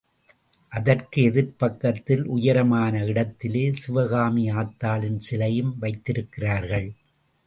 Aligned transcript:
அதற்கு 0.69 1.21
எதிர்ப் 1.21 1.59
பக்கத்தில் 1.59 2.23
உயரமான 2.27 3.05
இடத்திலே 3.05 3.73
சிவகாமி 3.73 4.49
ஆத்தாளின் 4.51 5.17
சிலையும் 5.17 5.75
வைத்திருக்கிறார்கள். 5.79 6.89